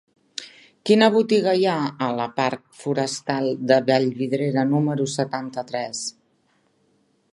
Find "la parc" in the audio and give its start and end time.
2.19-2.63